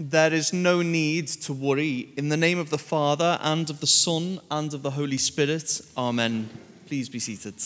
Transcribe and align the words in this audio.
There 0.00 0.32
is 0.32 0.52
no 0.52 0.80
need 0.82 1.26
to 1.26 1.52
worry. 1.52 2.08
In 2.16 2.28
the 2.28 2.36
name 2.36 2.60
of 2.60 2.70
the 2.70 2.78
Father, 2.78 3.36
and 3.42 3.68
of 3.68 3.80
the 3.80 3.88
Son, 3.88 4.40
and 4.48 4.72
of 4.72 4.82
the 4.84 4.92
Holy 4.92 5.18
Spirit. 5.18 5.80
Amen. 5.96 6.48
Please 6.86 7.08
be 7.08 7.18
seated. 7.18 7.56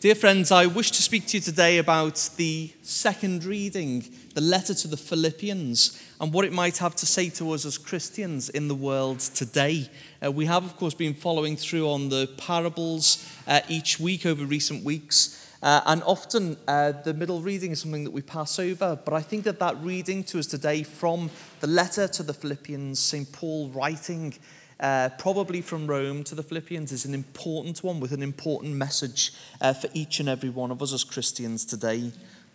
Dear 0.00 0.16
friends, 0.16 0.50
I 0.50 0.66
wish 0.66 0.90
to 0.90 1.02
speak 1.02 1.28
to 1.28 1.36
you 1.36 1.40
today 1.40 1.78
about 1.78 2.30
the 2.36 2.72
second 2.82 3.44
reading, 3.44 4.02
the 4.34 4.40
letter 4.40 4.74
to 4.74 4.88
the 4.88 4.96
Philippians, 4.96 6.02
and 6.20 6.32
what 6.32 6.44
it 6.44 6.52
might 6.52 6.78
have 6.78 6.96
to 6.96 7.06
say 7.06 7.28
to 7.28 7.52
us 7.52 7.64
as 7.64 7.78
Christians 7.78 8.48
in 8.48 8.66
the 8.66 8.74
world 8.74 9.20
today. 9.20 9.88
Uh, 10.20 10.32
we 10.32 10.46
have, 10.46 10.64
of 10.64 10.76
course, 10.78 10.94
been 10.94 11.14
following 11.14 11.56
through 11.56 11.88
on 11.88 12.08
the 12.08 12.28
parables 12.38 13.24
uh, 13.46 13.60
each 13.68 14.00
week 14.00 14.26
over 14.26 14.44
recent 14.44 14.82
weeks. 14.82 15.46
Uh, 15.62 15.80
and 15.86 16.02
often 16.04 16.56
uh, 16.68 16.92
the 17.04 17.12
middle 17.12 17.42
reading 17.42 17.72
is 17.72 17.80
something 17.80 18.04
that 18.04 18.12
we 18.12 18.22
pass 18.22 18.58
over, 18.58 18.98
but 19.04 19.12
I 19.12 19.20
think 19.20 19.44
that 19.44 19.58
that 19.58 19.82
reading 19.82 20.24
to 20.24 20.38
us 20.38 20.46
today 20.46 20.82
from 20.84 21.30
the 21.60 21.66
letter 21.66 22.08
to 22.08 22.22
the 22.22 22.32
Philippians, 22.32 22.98
St. 22.98 23.30
Paul 23.30 23.68
writing 23.68 24.34
uh, 24.80 25.10
probably 25.18 25.60
from 25.60 25.86
Rome 25.86 26.24
to 26.24 26.34
the 26.34 26.42
Philippians, 26.42 26.92
is 26.92 27.04
an 27.04 27.12
important 27.12 27.84
one 27.84 28.00
with 28.00 28.12
an 28.12 28.22
important 28.22 28.74
message 28.74 29.34
uh, 29.60 29.74
for 29.74 29.90
each 29.92 30.20
and 30.20 30.30
every 30.30 30.48
one 30.48 30.70
of 30.70 30.80
us 30.80 30.94
as 30.94 31.04
Christians 31.04 31.66
today. 31.66 32.10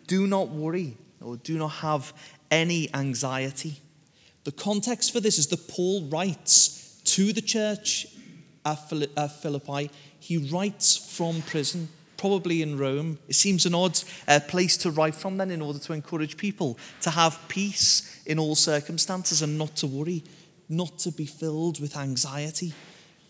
Do 0.08 0.26
not 0.26 0.50
worry 0.50 0.98
or 1.22 1.38
do 1.38 1.60
not 1.60 1.68
have 1.68 2.12
any 2.50 2.92
anxiety. 2.92 3.76
The 4.46 4.52
context 4.52 5.14
for 5.14 5.20
this 5.20 5.38
is 5.38 5.48
that 5.48 5.68
Paul 5.68 6.06
writes 6.06 7.02
to 7.06 7.34
the 7.34 7.42
church 7.42 8.08
at 8.66 8.76
Philippi, 9.42 9.92
he 10.20 10.50
writes 10.50 10.98
from 10.98 11.44
prison 11.44 11.88
probably 12.18 12.62
in 12.62 12.78
Rome. 12.78 13.18
It 13.28 13.36
seems 13.36 13.66
an 13.66 13.76
odd 13.76 14.00
uh, 14.28 14.40
place 14.48 14.78
to 14.78 14.92
write 14.92 15.16
from 15.16 15.38
then 15.38 15.52
in 15.52 15.62
order 15.62 15.80
to 15.80 15.94
encourage 15.94 16.38
people 16.38 16.78
to 17.02 17.10
have 17.10 17.40
peace 17.48 18.22
in 18.26 18.40
all 18.40 18.56
circumstances 18.56 19.42
and 19.42 19.58
not 19.58 19.76
to 19.78 19.88
worry, 19.88 20.24
not 20.70 21.00
to 21.00 21.12
be 21.12 21.26
filled 21.26 21.80
with 21.80 21.98
anxiety. 21.98 22.74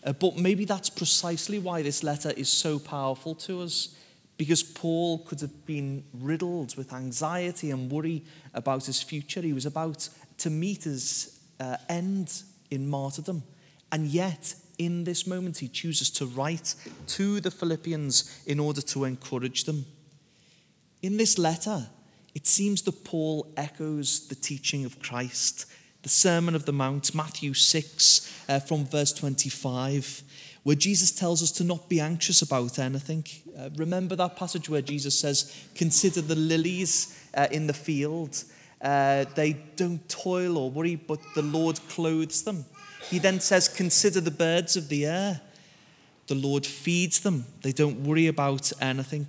Uh, 0.04 0.12
but 0.12 0.36
maybe 0.36 0.64
that's 0.64 0.90
precisely 0.90 1.58
why 1.58 1.82
this 1.82 2.02
letter 2.02 2.30
is 2.30 2.48
so 2.48 2.78
powerful 2.78 3.34
to 3.34 3.62
us. 3.62 3.94
Because 4.36 4.62
Paul 4.62 5.18
could 5.20 5.40
have 5.40 5.64
been 5.64 6.04
riddled 6.12 6.76
with 6.76 6.92
anxiety 6.92 7.70
and 7.70 7.90
worry 7.90 8.22
about 8.52 8.84
his 8.84 9.02
future. 9.02 9.40
He 9.40 9.54
was 9.54 9.64
about 9.66 10.08
to 10.38 10.50
meet 10.50 10.84
his 10.84 11.38
uh, 11.58 11.78
end 11.88 12.30
in 12.70 12.88
martyrdom. 12.88 13.42
And 13.90 14.06
yet, 14.06 14.54
in 14.78 15.04
this 15.04 15.26
moment, 15.26 15.58
he 15.58 15.68
chooses 15.68 16.10
to 16.10 16.26
write 16.26 16.74
to 17.08 17.40
the 17.40 17.50
Philippians 17.50 18.44
in 18.46 18.60
order 18.60 18.82
to 18.82 19.04
encourage 19.04 19.64
them. 19.64 19.86
In 21.02 21.16
this 21.16 21.38
letter, 21.38 21.86
it 22.34 22.46
seems 22.46 22.82
that 22.82 23.04
Paul 23.04 23.52
echoes 23.56 24.28
the 24.28 24.34
teaching 24.34 24.84
of 24.84 25.00
Christ, 25.00 25.66
the 26.02 26.08
Sermon 26.08 26.54
of 26.54 26.66
the 26.66 26.72
Mount, 26.72 27.14
Matthew 27.14 27.54
6, 27.54 28.44
uh, 28.48 28.60
from 28.60 28.86
verse 28.86 29.12
25, 29.12 30.22
where 30.62 30.76
Jesus 30.76 31.12
tells 31.12 31.42
us 31.42 31.52
to 31.52 31.64
not 31.64 31.88
be 31.88 32.00
anxious 32.00 32.42
about 32.42 32.78
anything. 32.78 33.24
Uh, 33.56 33.70
remember 33.76 34.16
that 34.16 34.36
passage 34.36 34.68
where 34.68 34.82
Jesus 34.82 35.18
says, 35.18 35.54
Consider 35.74 36.20
the 36.20 36.34
lilies 36.36 37.18
uh, 37.34 37.46
in 37.50 37.66
the 37.66 37.72
field. 37.72 38.42
Uh, 38.82 39.24
they 39.34 39.54
don't 39.76 40.06
toil 40.08 40.58
or 40.58 40.70
worry, 40.70 40.96
but 40.96 41.20
the 41.34 41.42
Lord 41.42 41.80
clothes 41.88 42.42
them. 42.42 42.66
He 43.10 43.18
then 43.18 43.40
says, 43.40 43.68
Consider 43.68 44.20
the 44.20 44.30
birds 44.30 44.76
of 44.76 44.88
the 44.88 45.06
air. 45.06 45.40
The 46.26 46.34
Lord 46.34 46.66
feeds 46.66 47.20
them, 47.20 47.46
they 47.62 47.72
don't 47.72 48.04
worry 48.04 48.26
about 48.26 48.72
anything. 48.80 49.28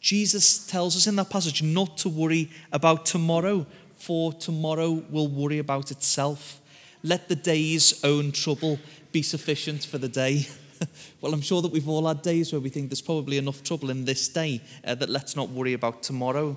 Jesus 0.00 0.66
tells 0.66 0.96
us 0.96 1.06
in 1.06 1.16
that 1.16 1.30
passage 1.30 1.62
not 1.62 1.98
to 1.98 2.08
worry 2.08 2.50
about 2.72 3.06
tomorrow, 3.06 3.66
for 3.96 4.32
tomorrow 4.32 4.90
will 5.10 5.28
worry 5.28 5.58
about 5.58 5.90
itself. 5.90 6.60
Let 7.02 7.28
the 7.28 7.36
day's 7.36 8.04
own 8.04 8.32
trouble 8.32 8.78
be 9.12 9.22
sufficient 9.22 9.84
for 9.84 9.98
the 9.98 10.08
day. 10.08 10.46
well, 11.20 11.32
I'm 11.32 11.40
sure 11.40 11.62
that 11.62 11.72
we've 11.72 11.88
all 11.88 12.06
had 12.06 12.22
days 12.22 12.52
where 12.52 12.60
we 12.60 12.68
think 12.68 12.90
there's 12.90 13.00
probably 13.00 13.38
enough 13.38 13.62
trouble 13.62 13.90
in 13.90 14.04
this 14.04 14.28
day 14.28 14.60
uh, 14.84 14.94
that 14.96 15.08
let's 15.08 15.36
not 15.36 15.50
worry 15.50 15.72
about 15.72 16.02
tomorrow. 16.02 16.56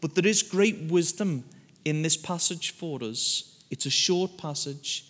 But 0.00 0.14
there 0.14 0.26
is 0.26 0.42
great 0.42 0.90
wisdom 0.90 1.44
in 1.84 2.02
this 2.02 2.16
passage 2.16 2.72
for 2.72 3.02
us. 3.02 3.44
It's 3.70 3.86
a 3.86 3.90
short 3.90 4.38
passage, 4.38 5.04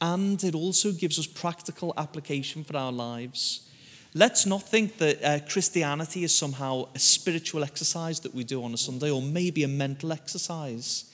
and 0.00 0.42
it 0.44 0.54
also 0.54 0.92
gives 0.92 1.18
us 1.18 1.26
practical 1.26 1.94
application 1.96 2.64
for 2.64 2.76
our 2.76 2.92
lives. 2.92 3.68
Let's 4.14 4.46
not 4.46 4.62
think 4.62 4.98
that 4.98 5.22
uh, 5.22 5.38
Christianity 5.46 6.24
is 6.24 6.34
somehow 6.34 6.88
a 6.94 6.98
spiritual 6.98 7.64
exercise 7.64 8.20
that 8.20 8.34
we 8.34 8.44
do 8.44 8.64
on 8.64 8.72
a 8.72 8.78
Sunday 8.78 9.10
or 9.10 9.20
maybe 9.20 9.62
a 9.62 9.68
mental 9.68 10.12
exercise. 10.12 11.04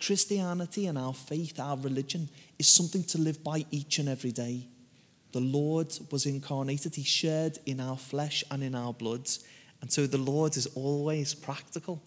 Christianity 0.00 0.86
and 0.86 0.98
our 0.98 1.14
faith, 1.14 1.58
our 1.58 1.76
religion, 1.76 2.28
is 2.58 2.68
something 2.68 3.04
to 3.04 3.18
live 3.18 3.42
by 3.42 3.66
each 3.70 3.98
and 3.98 4.08
every 4.08 4.32
day. 4.32 4.66
The 5.32 5.40
Lord 5.40 5.92
was 6.10 6.26
incarnated, 6.26 6.94
He 6.94 7.04
shared 7.04 7.58
in 7.66 7.80
our 7.80 7.96
flesh 7.96 8.44
and 8.50 8.62
in 8.62 8.74
our 8.74 8.92
blood. 8.92 9.28
And 9.80 9.90
so 9.90 10.06
the 10.06 10.18
Lord 10.18 10.56
is 10.56 10.66
always 10.74 11.34
practical. 11.34 12.02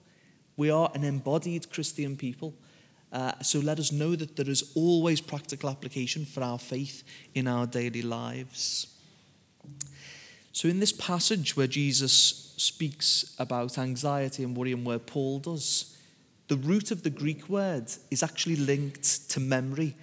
We 0.57 0.69
are 0.69 0.91
an 0.93 1.03
embodied 1.03 1.71
Christian 1.71 2.15
people. 2.15 2.53
Uh, 3.15 3.31
so 3.41 3.59
let 3.59 3.79
us 3.79 3.93
know 3.93 4.13
that 4.13 4.35
there 4.35 4.49
is 4.49 4.73
always 4.75 5.21
practical 5.21 5.69
application 5.69 6.25
for 6.25 6.43
our 6.43 6.59
faith 6.59 7.01
in 7.33 7.47
our 7.47 7.65
daily 7.65 8.01
lives. 8.01 8.87
So, 10.51 10.67
in 10.67 10.81
this 10.81 10.91
passage 10.91 11.55
where 11.55 11.67
Jesus 11.67 12.53
speaks 12.57 13.33
about 13.39 13.77
anxiety 13.77 14.43
and 14.43 14.55
worry, 14.55 14.73
and 14.73 14.85
where 14.85 14.99
Paul 14.99 15.39
does, 15.39 15.95
the 16.49 16.57
root 16.57 16.91
of 16.91 17.03
the 17.03 17.09
Greek 17.09 17.47
word 17.47 17.89
is 18.11 18.21
actually 18.21 18.57
linked 18.57 19.29
to 19.29 19.39
memory. 19.39 19.95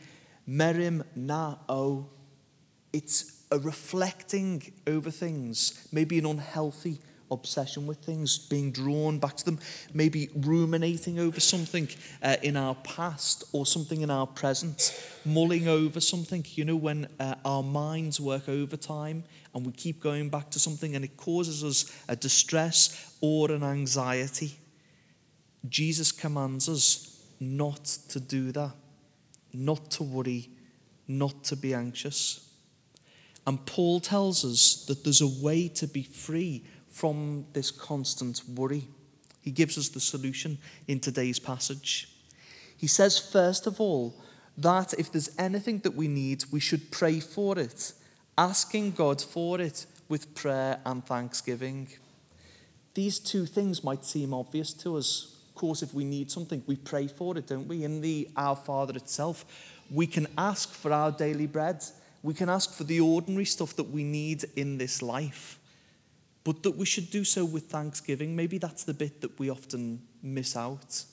Merim 0.48 1.04
na 1.14 1.56
o. 1.68 2.06
It's 2.94 3.42
a 3.50 3.58
reflecting 3.58 4.72
over 4.86 5.10
things, 5.10 5.86
maybe 5.92 6.18
an 6.18 6.24
unhealthy 6.24 6.98
obsession 7.32 7.86
with 7.86 7.98
things, 7.98 8.38
being 8.38 8.70
drawn 8.72 9.18
back 9.18 9.36
to 9.36 9.44
them, 9.44 9.58
maybe 9.92 10.28
ruminating 10.34 11.18
over 11.18 11.40
something 11.40 11.88
uh, 12.22 12.36
in 12.42 12.56
our 12.56 12.74
past 12.76 13.44
or 13.52 13.66
something 13.66 14.02
in 14.02 14.10
our 14.10 14.26
present, 14.26 15.02
mulling 15.24 15.68
over 15.68 16.00
something. 16.00 16.44
You 16.50 16.64
know, 16.64 16.76
when 16.76 17.08
uh, 17.18 17.34
our 17.44 17.62
minds 17.62 18.20
work 18.20 18.48
overtime 18.48 19.24
and 19.54 19.66
we 19.66 19.72
keep 19.72 20.02
going 20.02 20.28
back 20.28 20.50
to 20.50 20.58
something 20.58 20.94
and 20.94 21.04
it 21.04 21.16
causes 21.16 21.64
us 21.64 22.04
a 22.08 22.16
distress 22.16 23.16
or 23.20 23.50
an 23.50 23.62
anxiety. 23.62 24.56
Jesus 25.68 26.12
commands 26.12 26.68
us 26.68 27.22
not 27.38 27.84
to 28.10 28.20
do 28.20 28.52
that, 28.52 28.72
not 29.52 29.90
to 29.92 30.02
worry, 30.02 30.48
not 31.06 31.44
to 31.44 31.56
be 31.56 31.74
anxious. 31.74 32.40
And 33.46 33.64
Paul 33.66 34.00
tells 34.00 34.44
us 34.44 34.84
that 34.86 35.02
there's 35.02 35.20
a 35.20 35.44
way 35.44 35.68
to 35.68 35.86
be 35.86 36.02
free 36.02 36.64
from 36.92 37.46
this 37.52 37.70
constant 37.70 38.42
worry. 38.54 38.86
He 39.40 39.50
gives 39.50 39.76
us 39.76 39.88
the 39.88 40.00
solution 40.00 40.58
in 40.86 41.00
today's 41.00 41.38
passage. 41.38 42.08
He 42.76 42.86
says, 42.86 43.18
first 43.18 43.66
of 43.66 43.80
all, 43.80 44.14
that 44.58 44.94
if 44.98 45.10
there's 45.10 45.30
anything 45.38 45.80
that 45.80 45.94
we 45.94 46.08
need, 46.08 46.44
we 46.52 46.60
should 46.60 46.90
pray 46.90 47.20
for 47.20 47.58
it, 47.58 47.92
asking 48.36 48.92
God 48.92 49.20
for 49.20 49.60
it 49.60 49.86
with 50.08 50.34
prayer 50.34 50.78
and 50.84 51.04
thanksgiving. 51.04 51.88
These 52.94 53.20
two 53.20 53.46
things 53.46 53.82
might 53.82 54.04
seem 54.04 54.34
obvious 54.34 54.74
to 54.84 54.96
us. 54.96 55.34
Of 55.48 55.54
course, 55.54 55.82
if 55.82 55.94
we 55.94 56.04
need 56.04 56.30
something, 56.30 56.62
we 56.66 56.76
pray 56.76 57.08
for 57.08 57.36
it, 57.38 57.46
don't 57.46 57.68
we? 57.68 57.84
In 57.84 58.00
the 58.02 58.28
Our 58.36 58.56
Father 58.56 58.94
itself, 58.96 59.44
we 59.90 60.06
can 60.06 60.26
ask 60.36 60.72
for 60.72 60.92
our 60.92 61.10
daily 61.10 61.46
bread. 61.46 61.82
We 62.22 62.34
can 62.34 62.50
ask 62.50 62.74
for 62.74 62.84
the 62.84 63.00
ordinary 63.00 63.46
stuff 63.46 63.76
that 63.76 63.90
we 63.90 64.04
need 64.04 64.44
in 64.56 64.76
this 64.76 65.02
life 65.02 65.58
but 66.44 66.62
that 66.64 66.72
we 66.72 66.86
should 66.86 67.10
do 67.10 67.24
so 67.24 67.44
with 67.44 67.64
thanksgiving. 67.64 68.34
Maybe 68.36 68.58
that's 68.58 68.84
the 68.84 68.94
bit 68.94 69.20
that 69.20 69.38
we 69.38 69.50
often 69.50 70.02
miss 70.22 70.56
out. 70.56 71.04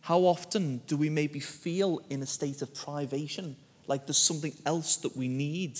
How 0.00 0.20
often 0.20 0.82
do 0.86 0.96
we 0.96 1.10
maybe 1.10 1.40
feel 1.40 2.00
in 2.10 2.22
a 2.22 2.26
state 2.26 2.62
of 2.62 2.74
privation, 2.74 3.56
like 3.86 4.06
there's 4.06 4.18
something 4.18 4.54
else 4.66 4.96
that 4.98 5.16
we 5.16 5.28
need? 5.28 5.78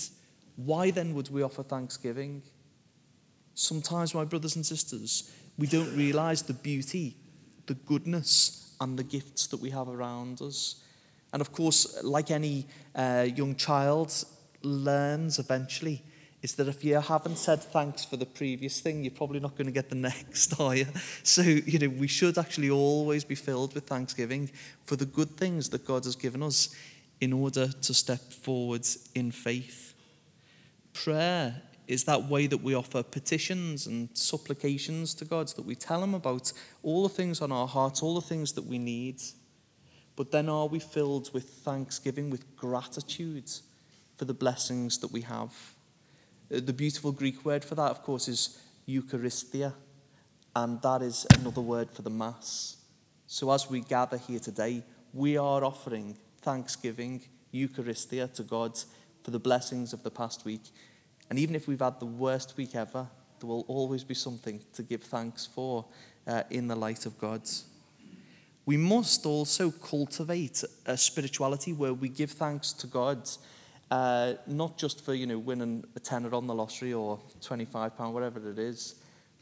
Why 0.55 0.91
then 0.91 1.15
would 1.15 1.29
we 1.29 1.43
offer 1.43 1.63
thanksgiving? 1.63 2.43
Sometimes, 3.53 4.13
my 4.13 4.25
brothers 4.25 4.55
and 4.55 4.65
sisters, 4.65 5.31
we 5.57 5.67
don't 5.67 5.95
realize 5.95 6.43
the 6.43 6.53
beauty, 6.53 7.17
the 7.67 7.73
goodness, 7.73 8.75
and 8.79 8.97
the 8.97 9.03
gifts 9.03 9.47
that 9.47 9.59
we 9.59 9.69
have 9.69 9.89
around 9.89 10.41
us. 10.41 10.81
And 11.33 11.41
of 11.41 11.51
course, 11.51 12.03
like 12.03 12.31
any 12.31 12.67
uh, 12.95 13.27
young 13.35 13.55
child 13.55 14.11
learns 14.63 15.39
eventually, 15.39 16.03
is 16.41 16.55
that 16.55 16.67
if 16.67 16.83
you 16.83 16.99
haven't 16.99 17.37
said 17.37 17.61
thanks 17.61 18.03
for 18.03 18.17
the 18.17 18.25
previous 18.25 18.79
thing, 18.79 19.03
you're 19.03 19.11
probably 19.11 19.39
not 19.39 19.55
going 19.55 19.67
to 19.67 19.71
get 19.71 19.89
the 19.89 19.95
next, 19.95 20.59
are 20.59 20.75
you? 20.75 20.87
So, 21.23 21.41
you 21.43 21.79
know, 21.79 21.89
we 21.89 22.07
should 22.07 22.37
actually 22.37 22.71
always 22.71 23.23
be 23.23 23.35
filled 23.35 23.75
with 23.75 23.85
thanksgiving 23.85 24.49
for 24.85 24.95
the 24.95 25.05
good 25.05 25.37
things 25.37 25.69
that 25.69 25.85
God 25.85 26.05
has 26.05 26.15
given 26.15 26.41
us 26.41 26.75
in 27.19 27.33
order 27.33 27.67
to 27.67 27.93
step 27.93 28.19
forward 28.19 28.87
in 29.13 29.31
faith. 29.31 29.93
Prayer 30.93 31.61
is 31.87 32.05
that 32.05 32.27
way 32.27 32.47
that 32.47 32.63
we 32.63 32.73
offer 32.73 33.03
petitions 33.03 33.85
and 33.85 34.09
supplications 34.13 35.15
to 35.15 35.25
God, 35.25 35.47
that 35.49 35.65
we 35.65 35.75
tell 35.75 36.03
Him 36.03 36.15
about 36.15 36.51
all 36.81 37.03
the 37.03 37.09
things 37.09 37.41
on 37.41 37.51
our 37.51 37.67
hearts, 37.67 38.01
all 38.01 38.15
the 38.15 38.21
things 38.21 38.53
that 38.53 38.65
we 38.65 38.79
need. 38.79 39.21
But 40.15 40.31
then 40.31 40.49
are 40.49 40.67
we 40.67 40.79
filled 40.79 41.31
with 41.33 41.43
thanksgiving, 41.43 42.29
with 42.29 42.55
gratitude 42.55 43.49
for 44.17 44.25
the 44.25 44.33
blessings 44.33 44.99
that 44.99 45.11
we 45.11 45.21
have? 45.21 45.53
Uh, 46.51 46.59
the 46.59 46.73
beautiful 46.73 47.11
Greek 47.11 47.45
word 47.45 47.63
for 47.63 47.75
that, 47.75 47.91
of 47.91 48.03
course, 48.03 48.27
is 48.27 48.59
Eucharistia, 48.87 49.73
and 50.55 50.81
that 50.81 51.01
is 51.01 51.25
another 51.31 51.61
word 51.61 51.89
for 51.89 52.01
the 52.01 52.09
Mass. 52.09 52.75
So 53.27 53.51
as 53.51 53.69
we 53.69 53.79
gather 53.81 54.17
here 54.17 54.39
today, 54.39 54.83
we 55.13 55.37
are 55.37 55.63
offering 55.63 56.17
thanksgiving, 56.41 57.21
Eucharistia, 57.53 58.33
to 58.33 58.43
God 58.43 58.77
for 59.23 59.31
the 59.31 59.39
blessings 59.39 59.93
of 59.93 60.03
the 60.03 60.11
past 60.11 60.43
week. 60.43 60.63
And 61.29 61.39
even 61.39 61.55
if 61.55 61.67
we've 61.67 61.79
had 61.79 62.01
the 62.01 62.05
worst 62.05 62.57
week 62.57 62.75
ever, 62.75 63.07
there 63.39 63.47
will 63.47 63.65
always 63.69 64.03
be 64.03 64.13
something 64.13 64.61
to 64.73 64.83
give 64.83 65.03
thanks 65.03 65.45
for 65.45 65.85
uh, 66.27 66.43
in 66.49 66.67
the 66.67 66.75
light 66.75 67.05
of 67.05 67.17
God. 67.17 67.41
We 68.65 68.75
must 68.75 69.25
also 69.25 69.71
cultivate 69.71 70.63
a 70.85 70.97
spirituality 70.97 71.71
where 71.71 71.93
we 71.93 72.09
give 72.09 72.31
thanks 72.31 72.73
to 72.73 72.87
God, 72.87 73.29
uh, 73.91 74.35
not 74.47 74.77
just 74.77 75.03
for 75.05 75.13
you 75.13 75.27
know 75.27 75.37
winning 75.37 75.83
a 75.95 75.99
tenner 75.99 76.33
on 76.33 76.47
the 76.47 76.55
lottery 76.55 76.93
or 76.93 77.19
twenty-five 77.41 77.97
pound, 77.97 78.13
whatever 78.13 78.49
it 78.49 78.57
is, 78.57 78.95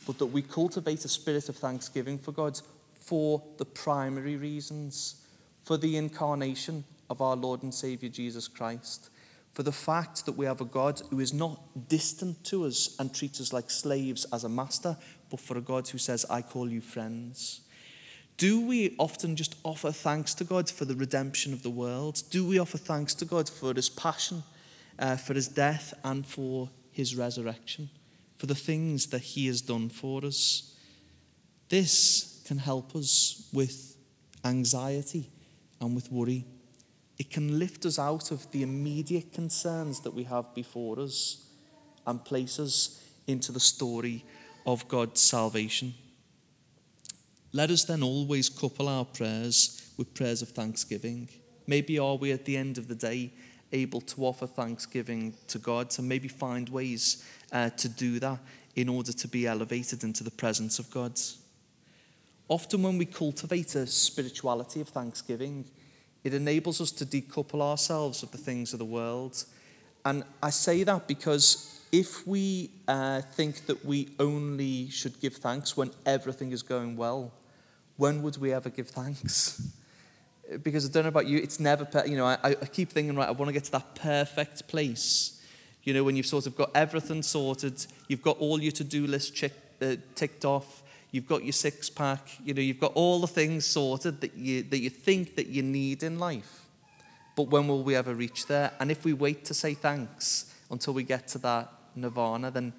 but 0.07 0.17
that 0.17 0.25
we 0.25 0.41
cultivate 0.41 1.05
a 1.05 1.07
spirit 1.07 1.47
of 1.49 1.55
thanksgiving 1.55 2.17
for 2.17 2.31
God 2.31 2.59
for 3.01 3.43
the 3.57 3.65
primary 3.65 4.35
reasons, 4.35 5.15
for 5.63 5.77
the 5.77 5.97
incarnation 5.97 6.83
of 7.09 7.21
our 7.21 7.35
Lord 7.35 7.63
and 7.63 7.73
Saviour 7.73 8.11
Jesus 8.11 8.47
Christ, 8.47 9.09
for 9.53 9.63
the 9.63 9.71
fact 9.71 10.25
that 10.25 10.37
we 10.37 10.45
have 10.45 10.61
a 10.61 10.65
God 10.65 11.01
who 11.09 11.19
is 11.19 11.33
not 11.33 11.59
distant 11.87 12.43
to 12.45 12.65
us 12.65 12.95
and 12.99 13.13
treats 13.13 13.41
us 13.41 13.53
like 13.53 13.69
slaves 13.69 14.25
as 14.33 14.43
a 14.43 14.49
master, 14.49 14.97
but 15.29 15.39
for 15.39 15.57
a 15.57 15.61
God 15.61 15.87
who 15.87 15.97
says, 15.97 16.25
I 16.29 16.41
call 16.41 16.69
you 16.69 16.81
friends. 16.81 17.61
Do 18.39 18.61
we 18.61 18.95
often 18.97 19.35
just 19.35 19.53
offer 19.65 19.91
thanks 19.91 20.35
to 20.35 20.45
God 20.45 20.69
for 20.69 20.85
the 20.85 20.95
redemption 20.95 21.51
of 21.51 21.61
the 21.61 21.69
world? 21.69 22.23
Do 22.29 22.47
we 22.47 22.59
offer 22.59 22.77
thanks 22.77 23.15
to 23.15 23.25
God 23.25 23.49
for 23.49 23.73
his 23.73 23.89
passion, 23.89 24.43
uh, 24.97 25.17
for 25.17 25.33
his 25.33 25.49
death, 25.49 25.93
and 26.05 26.25
for 26.25 26.69
his 26.93 27.17
resurrection, 27.17 27.89
for 28.37 28.45
the 28.45 28.55
things 28.55 29.07
that 29.07 29.19
he 29.19 29.47
has 29.47 29.59
done 29.59 29.89
for 29.89 30.23
us? 30.23 30.73
This 31.67 32.41
can 32.45 32.57
help 32.57 32.95
us 32.95 33.45
with 33.51 33.97
anxiety 34.45 35.29
and 35.81 35.93
with 35.93 36.09
worry. 36.09 36.45
It 37.17 37.31
can 37.31 37.59
lift 37.59 37.85
us 37.85 37.99
out 37.99 38.31
of 38.31 38.49
the 38.51 38.63
immediate 38.63 39.33
concerns 39.33 39.99
that 40.01 40.13
we 40.13 40.23
have 40.23 40.55
before 40.55 41.01
us 41.01 41.45
and 42.07 42.23
place 42.23 42.57
us 42.57 43.03
into 43.27 43.51
the 43.51 43.59
story 43.59 44.23
of 44.65 44.87
God's 44.87 45.19
salvation. 45.19 45.93
Let 47.51 47.71
us 47.71 47.85
then 47.85 48.03
always 48.03 48.47
couple 48.47 48.87
our 48.87 49.05
prayers 49.05 49.81
with 49.97 50.13
prayers 50.13 50.43
of 50.43 50.49
thanksgiving. 50.49 51.29
Maybe 51.65 51.97
are 51.97 52.15
we 52.15 52.31
at 52.31 52.45
the 52.45 52.57
end 52.57 52.77
of 52.77 52.87
the 52.87 52.95
day 52.95 53.33
able 53.71 54.01
to 54.01 54.25
offer 54.25 54.45
thanksgiving 54.45 55.33
to 55.47 55.57
God, 55.59 55.93
and 55.97 56.07
maybe 56.07 56.27
find 56.27 56.69
ways 56.69 57.23
uh, 57.51 57.69
to 57.71 57.89
do 57.89 58.19
that 58.19 58.39
in 58.75 58.87
order 58.87 59.13
to 59.13 59.27
be 59.27 59.47
elevated 59.47 60.03
into 60.03 60.23
the 60.23 60.31
presence 60.31 60.79
of 60.79 60.89
God. 60.91 61.19
Often, 62.47 62.83
when 62.83 62.97
we 62.97 63.05
cultivate 63.05 63.75
a 63.75 63.87
spirituality 63.87 64.81
of 64.81 64.89
thanksgiving, 64.89 65.65
it 66.23 66.33
enables 66.33 66.81
us 66.81 66.91
to 66.91 67.05
decouple 67.05 67.61
ourselves 67.61 68.23
of 68.23 68.31
the 68.31 68.37
things 68.37 68.73
of 68.73 68.79
the 68.79 68.85
world. 68.85 69.43
And 70.05 70.23
I 70.41 70.49
say 70.49 70.83
that 70.83 71.07
because 71.07 71.65
if 71.91 72.25
we 72.27 72.69
uh, 72.87 73.21
think 73.21 73.65
that 73.67 73.83
we 73.85 74.09
only 74.19 74.89
should 74.89 75.19
give 75.19 75.35
thanks 75.35 75.75
when 75.75 75.91
everything 76.05 76.51
is 76.51 76.61
going 76.61 76.95
well, 76.95 77.31
when 77.97 78.21
would 78.23 78.37
we 78.37 78.53
ever 78.53 78.69
give 78.69 78.89
thanks? 78.89 79.61
Because 80.63 80.89
I 80.89 80.91
don't 80.91 81.03
know 81.03 81.09
about 81.09 81.27
you, 81.27 81.37
it's 81.37 81.59
never, 81.59 81.85
per- 81.85 82.07
you 82.07 82.17
know, 82.17 82.25
I, 82.25 82.39
I 82.43 82.65
keep 82.65 82.89
thinking, 82.89 83.15
right, 83.15 83.27
I 83.27 83.31
want 83.33 83.49
to 83.49 83.53
get 83.53 83.65
to 83.65 83.71
that 83.73 83.93
perfect 83.93 84.67
place. 84.67 85.39
You 85.83 85.93
know, 85.93 86.03
when 86.03 86.15
you've 86.15 86.25
sort 86.25 86.47
of 86.47 86.57
got 86.57 86.71
everything 86.73 87.21
sorted, 87.21 87.85
you've 88.07 88.23
got 88.23 88.39
all 88.39 88.59
your 88.59 88.71
to 88.71 88.83
do 88.83 89.05
list 89.05 89.43
uh, 89.43 89.95
ticked 90.15 90.45
off, 90.45 90.81
you've 91.11 91.27
got 91.27 91.43
your 91.43 91.53
six 91.53 91.91
pack, 91.91 92.27
you 92.43 92.55
know, 92.55 92.61
you've 92.61 92.79
got 92.79 92.93
all 92.95 93.19
the 93.21 93.27
things 93.27 93.63
sorted 93.63 94.21
that 94.21 94.33
you, 94.35 94.63
that 94.63 94.79
you 94.79 94.89
think 94.89 95.35
that 95.35 95.45
you 95.45 95.61
need 95.61 96.01
in 96.01 96.17
life. 96.17 96.65
But 97.39 97.51
when 97.51 97.69
will 97.69 97.83
we 97.83 97.95
ever 97.95 98.13
reach 98.13 98.47
there? 98.47 98.73
And 98.81 98.91
if 98.91 99.05
we 99.05 99.13
wait 99.13 99.45
to 99.45 99.53
say 99.53 99.73
thanks 99.73 100.53
until 100.69 100.93
we 100.93 101.03
get 101.03 101.29
to 101.29 101.37
that 101.37 101.71
nirvana, 101.95 102.51
then 102.51 102.73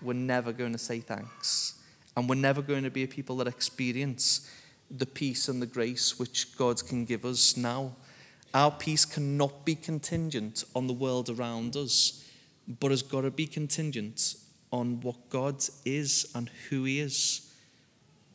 we're 0.00 0.14
never 0.14 0.50
going 0.50 0.72
to 0.72 0.78
say 0.78 1.00
thanks. 1.00 1.74
And 2.16 2.26
we're 2.26 2.36
never 2.36 2.62
going 2.62 2.84
to 2.84 2.90
be 2.90 3.02
a 3.02 3.06
people 3.06 3.36
that 3.36 3.48
experience 3.48 4.50
the 4.90 5.04
peace 5.04 5.48
and 5.48 5.60
the 5.60 5.66
grace 5.66 6.18
which 6.18 6.56
God 6.56 6.82
can 6.86 7.04
give 7.04 7.26
us 7.26 7.58
now. 7.58 7.94
Our 8.54 8.70
peace 8.70 9.04
cannot 9.04 9.66
be 9.66 9.74
contingent 9.74 10.64
on 10.74 10.86
the 10.86 10.94
world 10.94 11.28
around 11.28 11.76
us, 11.76 12.26
but 12.80 12.92
has 12.92 13.02
got 13.02 13.20
to 13.20 13.30
be 13.30 13.46
contingent 13.46 14.36
on 14.70 15.02
what 15.02 15.28
God 15.28 15.62
is 15.84 16.32
and 16.34 16.48
who 16.70 16.84
He 16.84 16.98
is. 16.98 17.46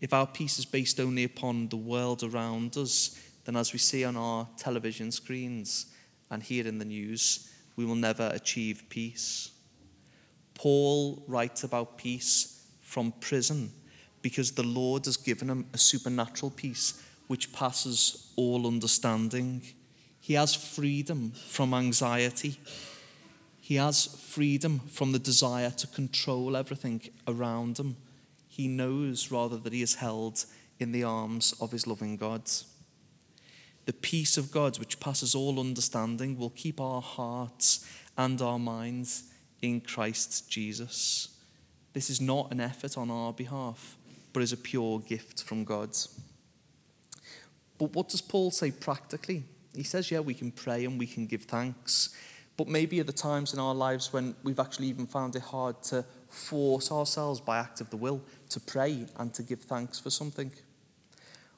If 0.01 0.13
our 0.13 0.27
peace 0.27 0.59
is 0.59 0.65
based 0.65 0.99
only 0.99 1.23
upon 1.23 1.69
the 1.69 1.77
world 1.77 2.21
around 2.21 2.77
us, 2.77 3.19
then 3.47 3.55
as 3.55 3.73
we 3.73 3.79
see 3.79 4.05
on 4.05 4.15
our 4.15 4.47
television 4.57 5.11
screens 5.11 5.87
and 6.29 6.43
hear 6.43 6.67
in 6.67 6.77
the 6.77 6.85
news, 6.85 7.51
we 7.75 7.85
will 7.85 7.95
never 7.95 8.29
achieve 8.31 8.83
peace. 8.89 9.49
Paul 10.53 11.23
writes 11.27 11.63
about 11.63 11.97
peace 11.97 12.63
from 12.81 13.11
prison 13.11 13.71
because 14.21 14.51
the 14.51 14.61
Lord 14.61 15.05
has 15.05 15.17
given 15.17 15.49
him 15.49 15.65
a 15.73 15.79
supernatural 15.79 16.51
peace 16.51 17.01
which 17.25 17.51
passes 17.53 18.31
all 18.35 18.67
understanding. 18.67 19.63
He 20.19 20.35
has 20.35 20.53
freedom 20.53 21.31
from 21.31 21.73
anxiety. 21.73 22.59
He 23.61 23.75
has 23.75 24.05
freedom 24.29 24.79
from 24.91 25.11
the 25.11 25.19
desire 25.19 25.71
to 25.71 25.87
control 25.87 26.55
everything 26.55 27.01
around 27.27 27.79
him 27.79 27.97
he 28.57 28.67
knows 28.67 29.29
rather 29.29 29.57
that 29.57 29.71
he 29.71 29.83
is 29.83 29.93
held 29.93 30.43
in 30.79 30.91
the 30.91 31.03
arms 31.03 31.53
of 31.61 31.71
his 31.71 31.85
loving 31.85 32.17
God. 32.17 32.41
The 33.87 33.93
peace 33.93 34.37
of 34.37 34.51
God, 34.51 34.77
which 34.79 34.99
passes 34.99 35.33
all 35.33 35.61
understanding, 35.61 36.37
will 36.37 36.49
keep 36.49 36.81
our 36.81 37.01
hearts 37.01 37.89
and 38.17 38.41
our 38.41 38.59
minds 38.59 39.23
in 39.61 39.79
Christ 39.79 40.51
Jesus. 40.51 41.29
This 41.93 42.09
is 42.09 42.19
not 42.19 42.51
an 42.51 42.59
effort 42.59 42.97
on 42.97 43.09
our 43.09 43.31
behalf, 43.31 43.95
but 44.33 44.43
is 44.43 44.51
a 44.51 44.57
pure 44.57 44.99
gift 44.99 45.43
from 45.43 45.63
God. 45.63 45.95
But 47.77 47.93
what 47.93 48.09
does 48.09 48.19
Paul 48.19 48.51
say 48.51 48.71
practically? 48.71 49.45
He 49.73 49.83
says, 49.83 50.11
yeah, 50.11 50.19
we 50.19 50.33
can 50.33 50.51
pray 50.51 50.83
and 50.83 50.99
we 50.99 51.07
can 51.07 51.25
give 51.25 51.43
thanks. 51.43 52.13
But 52.57 52.67
maybe 52.67 52.99
at 52.99 53.07
the 53.07 53.13
times 53.13 53.53
in 53.53 53.59
our 53.59 53.73
lives 53.73 54.11
when 54.11 54.35
we've 54.43 54.59
actually 54.59 54.87
even 54.87 55.07
found 55.07 55.37
it 55.37 55.43
hard 55.43 55.81
to 55.83 56.03
force 56.27 56.91
ourselves 56.91 57.39
by 57.39 57.59
act 57.59 57.79
of 57.79 57.89
the 57.89 57.97
will 57.97 58.21
to 58.49 58.59
pray 58.59 59.05
and 59.17 59.33
to 59.35 59.43
give 59.43 59.61
thanks 59.61 59.97
for 59.97 60.09
something? 60.09 60.51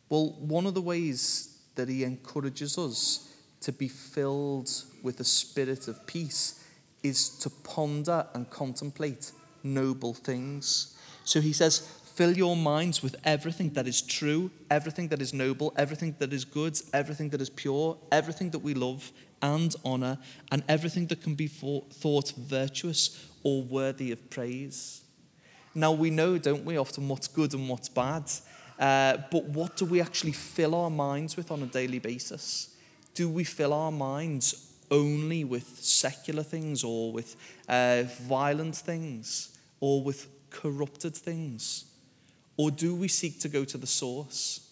Well, 0.10 0.36
one 0.40 0.68
of 0.68 0.76
the 0.76 0.82
ways 0.82 1.49
that 1.76 1.90
he 1.90 2.04
encourages 2.04 2.78
us 2.78 3.28
to 3.62 3.72
be 3.72 3.88
filled 3.88 4.70
with 5.04 5.20
a 5.20 5.24
spirit 5.24 5.88
of 5.88 6.06
peace 6.08 6.64
is 7.04 7.30
to 7.40 7.50
ponder 7.50 8.26
and 8.34 8.50
contemplate 8.50 9.32
noble 9.64 10.14
things. 10.14 10.96
So 11.24 11.42
he 11.42 11.54
says, 11.54 11.80
fill 12.16 12.36
your 12.36 12.56
minds 12.56 13.02
with 13.02 13.16
everything 13.24 13.70
that 13.72 13.88
is 13.88 14.02
true, 14.02 14.52
everything 14.70 15.10
that 15.10 15.22
is 15.22 15.34
noble, 15.34 15.74
everything 15.78 16.16
that 16.20 16.34
is 16.34 16.46
good, 16.46 16.80
everything 16.94 17.30
that 17.30 17.42
is 17.42 17.50
pure, 17.50 17.98
everything 18.12 18.50
that 18.52 18.60
we 18.60 18.74
love 18.74 19.10
and 19.42 19.74
honour, 19.86 20.18
and 20.52 20.64
everything 20.68 21.08
that 21.08 21.22
can 21.22 21.36
be 21.36 21.48
thought 21.48 22.34
virtuous 22.38 23.26
or 23.44 23.64
worthy 23.64 24.12
of 24.12 24.30
praise. 24.30 25.02
Now, 25.74 25.94
we 25.94 26.10
know, 26.10 26.38
don't 26.38 26.66
we, 26.66 26.78
often 26.78 27.08
what's 27.08 27.28
good 27.28 27.54
and 27.54 27.70
what's 27.70 27.90
bad, 27.90 28.24
uh, 28.80 29.18
but 29.30 29.44
what 29.46 29.76
do 29.76 29.86
we 29.86 30.02
actually 30.02 30.32
fill 30.32 30.74
our 30.74 30.90
minds 30.90 31.36
with 31.36 31.52
on 31.52 31.62
a 31.62 31.66
daily 31.66 32.00
basis? 32.00 32.74
Do 33.14 33.28
we 33.30 33.44
fill 33.44 33.74
our 33.74 33.92
minds 33.92 34.66
only 34.90 35.44
with 35.44 35.68
secular 35.82 36.44
things 36.44 36.84
or 36.84 37.12
with 37.12 37.36
uh, 37.68 38.04
violent 38.22 38.76
things 38.76 39.56
or 39.82 40.02
with 40.02 40.26
corrupted 40.50 41.16
things? 41.16 41.86
Or 42.56 42.72
do 42.72 42.96
we 42.96 43.08
seek 43.08 43.42
to 43.42 43.50
go 43.50 43.66
to 43.66 43.78
the 43.78 43.88
source? 43.88 44.66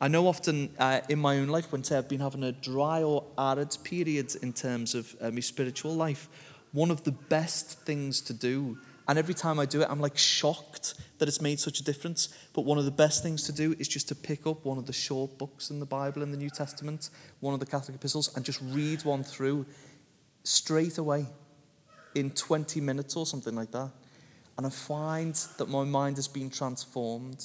I 0.00 0.08
know 0.08 0.28
often 0.28 0.70
uh, 0.78 1.00
in 1.08 1.18
my 1.18 1.38
own 1.38 1.48
life, 1.48 1.72
when 1.72 1.82
say 1.82 1.96
I've 1.96 2.08
been 2.08 2.20
having 2.20 2.42
a 2.42 2.52
dry 2.52 3.02
or 3.02 3.24
arid 3.38 3.76
period 3.82 4.34
in 4.42 4.52
terms 4.52 4.94
of 4.94 5.14
uh, 5.20 5.30
my 5.30 5.40
spiritual 5.40 5.94
life, 5.94 6.28
one 6.72 6.90
of 6.90 7.02
the 7.04 7.12
best 7.12 7.78
things 7.80 8.20
to 8.22 8.34
do, 8.34 8.76
and 9.08 9.18
every 9.18 9.34
time 9.34 9.58
I 9.60 9.66
do 9.66 9.82
it, 9.82 9.88
I'm 9.90 10.00
like 10.00 10.18
shocked 10.18 10.94
that 11.18 11.28
it's 11.28 11.40
made 11.40 11.60
such 11.60 11.80
a 11.80 11.84
difference. 11.84 12.28
But 12.52 12.62
one 12.62 12.78
of 12.78 12.84
the 12.84 12.90
best 12.90 13.22
things 13.22 13.44
to 13.44 13.52
do 13.52 13.74
is 13.78 13.88
just 13.88 14.08
to 14.08 14.14
pick 14.14 14.46
up 14.46 14.64
one 14.64 14.78
of 14.78 14.86
the 14.86 14.92
short 14.92 15.38
books 15.38 15.70
in 15.70 15.78
the 15.80 15.86
Bible 15.86 16.22
in 16.22 16.30
the 16.32 16.36
New 16.36 16.50
Testament, 16.50 17.10
one 17.40 17.54
of 17.54 17.60
the 17.60 17.66
Catholic 17.66 17.96
epistles, 17.96 18.34
and 18.34 18.44
just 18.44 18.60
read 18.62 19.04
one 19.04 19.22
through 19.22 19.66
straight 20.44 20.98
away. 20.98 21.26
in 22.16 22.30
20 22.30 22.80
minutes 22.80 23.14
or 23.14 23.26
something 23.26 23.54
like 23.54 23.70
that. 23.72 23.90
And 24.56 24.66
I 24.66 24.70
find 24.70 25.34
that 25.58 25.68
my 25.68 25.84
mind 25.84 26.16
has 26.16 26.28
been 26.28 26.48
transformed, 26.48 27.44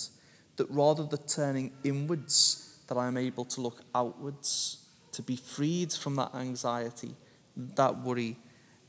that 0.55 0.69
rather 0.69 1.03
than 1.03 1.19
turning 1.27 1.73
inwards, 1.83 2.79
that 2.87 2.97
I 2.97 3.07
am 3.07 3.17
able 3.17 3.45
to 3.45 3.61
look 3.61 3.81
outwards, 3.93 4.77
to 5.13 5.21
be 5.21 5.35
freed 5.35 5.91
from 5.91 6.15
that 6.15 6.33
anxiety, 6.35 7.13
that 7.75 8.01
worry, 8.01 8.37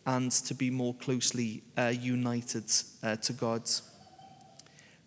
and 0.07 0.31
to 0.31 0.55
be 0.55 0.71
more 0.71 0.95
closely 0.95 1.63
uh, 1.79 1.93
united 1.95 2.65
uh, 3.03 3.17
to 3.17 3.33
God. 3.33 3.63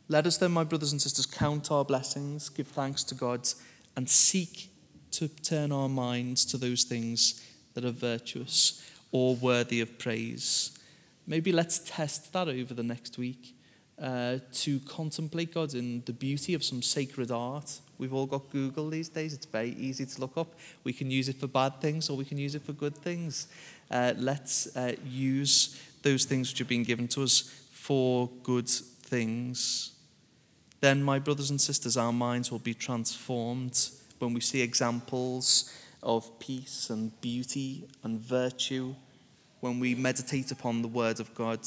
Let 0.07 0.27
us 0.27 0.37
then, 0.37 0.51
my 0.51 0.63
brothers 0.63 0.91
and 0.91 1.01
sisters, 1.01 1.25
count 1.25 1.71
our 1.71 1.83
blessings, 1.83 2.49
give 2.49 2.67
thanks 2.67 3.03
to 3.05 3.15
God, 3.15 3.47
and 3.95 4.07
seek 4.07 4.69
to 5.11 5.27
turn 5.27 5.71
our 5.71 5.89
minds 5.89 6.45
to 6.45 6.57
those 6.57 6.83
things 6.83 7.41
that 7.73 7.85
are 7.85 7.91
virtuous 7.91 8.83
or 9.11 9.35
worthy 9.35 9.81
of 9.81 9.97
praise. 9.97 10.77
Maybe 11.25 11.51
let's 11.51 11.79
test 11.85 12.33
that 12.33 12.47
over 12.47 12.73
the 12.73 12.83
next 12.83 13.17
week 13.17 13.55
uh, 14.01 14.39
to 14.51 14.79
contemplate 14.81 15.53
God 15.53 15.73
in 15.73 16.03
the 16.05 16.13
beauty 16.13 16.53
of 16.53 16.63
some 16.63 16.81
sacred 16.81 17.31
art. 17.31 17.71
We've 17.97 18.13
all 18.13 18.25
got 18.25 18.49
Google 18.51 18.89
these 18.89 19.09
days, 19.09 19.33
it's 19.33 19.45
very 19.45 19.71
easy 19.71 20.05
to 20.05 20.21
look 20.21 20.37
up. 20.37 20.53
We 20.83 20.93
can 20.93 21.09
use 21.09 21.29
it 21.29 21.37
for 21.39 21.47
bad 21.47 21.79
things 21.81 22.09
or 22.09 22.17
we 22.17 22.25
can 22.25 22.37
use 22.37 22.55
it 22.55 22.61
for 22.63 22.73
good 22.73 22.95
things. 22.95 23.47
Uh, 23.91 24.13
let's 24.17 24.75
uh, 24.75 24.93
use 25.05 25.79
those 26.01 26.25
things 26.25 26.49
which 26.51 26.59
have 26.59 26.67
been 26.67 26.83
given 26.83 27.07
to 27.07 27.23
us 27.23 27.41
for 27.71 28.29
good 28.43 28.69
things 28.69 29.95
then, 30.85 31.01
my 31.01 31.17
brothers 31.17 31.49
and 31.49 31.59
sisters, 31.59 31.97
our 31.97 32.13
minds 32.13 32.51
will 32.51 32.59
be 32.59 32.75
transformed 32.75 33.89
when 34.19 34.35
we 34.35 34.39
see 34.39 34.61
examples 34.61 35.73
of 36.03 36.37
peace 36.37 36.91
and 36.91 37.19
beauty 37.21 37.87
and 38.03 38.19
virtue, 38.19 38.93
when 39.61 39.79
we 39.79 39.95
meditate 39.95 40.51
upon 40.51 40.83
the 40.83 40.87
Word 40.87 41.19
of 41.19 41.33
God. 41.33 41.61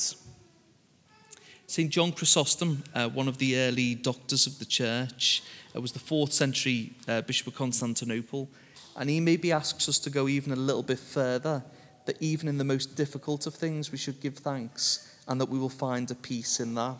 St. 1.66 1.90
John 1.90 2.12
Chrysostom, 2.12 2.84
uh, 2.94 3.08
one 3.08 3.26
of 3.26 3.38
the 3.38 3.58
early 3.58 3.96
doctors 3.96 4.46
of 4.46 4.60
the 4.60 4.64
church, 4.64 5.42
uh, 5.75 5.80
was 5.80 5.90
the 5.90 5.98
fourth 5.98 6.32
century 6.32 6.92
uh, 7.08 7.22
Bishop 7.22 7.48
of 7.48 7.56
Constantinople, 7.56 8.48
and 8.94 9.10
he 9.10 9.18
maybe 9.18 9.50
asks 9.50 9.88
us 9.88 9.98
to 10.00 10.10
go 10.10 10.28
even 10.28 10.52
a 10.52 10.56
little 10.56 10.84
bit 10.84 11.00
further 11.00 11.64
that 12.09 12.23
even 12.23 12.49
in 12.49 12.57
the 12.57 12.65
most 12.65 12.97
difficult 12.97 13.47
of 13.47 13.55
things 13.55 13.93
we 13.93 13.99
should 13.99 14.19
give 14.23 14.38
thanks 14.38 15.07
and 15.29 15.43
that 15.43 15.50
we 15.50 15.59
will 15.59 15.69
find 15.69 16.11
a 16.11 16.15
peace 16.15 16.59
in 16.59 16.75
that. 16.75 16.97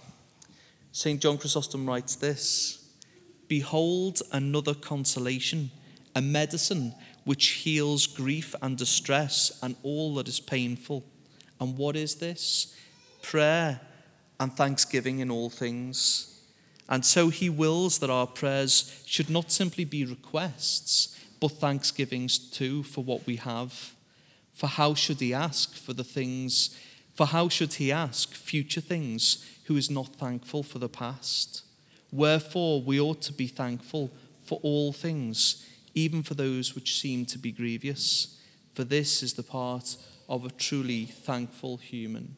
St. 0.93 1.19
John 1.23 1.39
Chrysostom 1.39 1.89
writes 1.89 2.17
this 2.17 2.79
Behold 3.49 4.21
another 4.33 4.75
consolation, 4.75 5.71
a 6.15 6.21
medicine 6.21 6.95
which 7.25 7.47
heals 7.47 8.07
grief 8.07 8.55
and 8.61 8.77
distress 8.77 9.59
and 9.63 9.77
all 9.83 10.17
that 10.17 10.29
is 10.29 10.41
painful. 10.41 11.03
And 11.59 11.79
what 11.79 11.97
is 11.97 12.17
this? 12.17 12.77
Prayer 13.23 13.81
and 14.39 14.55
thanksgiving 14.55 15.21
in 15.21 15.31
all 15.31 15.49
things. 15.49 16.39
And 16.87 17.03
so 17.03 17.31
he 17.31 17.49
wills 17.49 18.01
that 18.01 18.11
our 18.11 18.27
prayers 18.27 19.03
should 19.07 19.31
not 19.31 19.51
simply 19.51 19.87
be 19.87 20.05
requests, 20.05 21.19
but 21.41 21.53
thanksgivings 21.53 22.37
too 22.37 22.83
for 22.83 23.03
what 23.03 23.27
we 23.27 23.37
have. 23.37 23.95
For 24.59 24.67
how 24.67 24.95
should 24.95 25.21
he 25.21 25.35
ask 25.35 25.75
for 25.75 25.93
the 25.95 26.05
things 26.05 26.71
for 27.19 27.27
how 27.27 27.49
should 27.49 27.75
he 27.75 27.91
ask 27.91 28.33
future 28.33 28.81
things 28.81 29.45
who 29.65 29.77
is 29.77 29.91
not 29.91 30.15
thankful 30.15 30.63
for 30.63 30.79
the 30.79 30.89
past? 30.89 31.63
Wherefore 32.13 32.81
we 32.81 33.01
ought 33.01 33.23
to 33.23 33.33
be 33.33 33.49
thankful 33.49 34.13
for 34.45 34.61
all 34.63 34.93
things, 34.93 35.65
even 35.97 36.23
for 36.23 36.35
those 36.35 36.77
which 36.77 37.01
seem 37.01 37.27
to 37.27 37.39
be 37.39 37.51
grievous, 37.51 38.39
for 38.75 38.85
this 38.85 39.25
is 39.25 39.33
the 39.33 39.43
part 39.43 39.97
of 40.29 40.45
a 40.45 40.51
truly 40.51 41.07
thankful 41.07 41.79
human. 41.79 42.37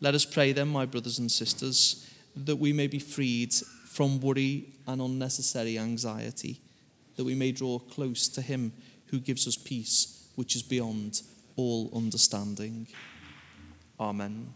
Let 0.00 0.16
us 0.16 0.24
pray 0.24 0.50
then, 0.50 0.66
my 0.66 0.84
brothers 0.84 1.20
and 1.20 1.30
sisters, 1.30 2.10
that 2.34 2.56
we 2.56 2.72
may 2.72 2.88
be 2.88 2.98
freed 2.98 3.54
from 3.86 4.20
worry 4.20 4.66
and 4.88 5.00
unnecessary 5.00 5.78
anxiety, 5.78 6.60
that 7.14 7.24
we 7.24 7.36
may 7.36 7.52
draw 7.52 7.78
close 7.78 8.26
to 8.30 8.42
him 8.42 8.72
who 9.06 9.20
gives 9.20 9.46
us 9.46 9.56
peace, 9.56 10.25
which 10.36 10.56
is 10.56 10.62
beyond 10.62 11.20
all 11.56 11.90
understanding. 11.94 12.86
Amen. 13.98 14.52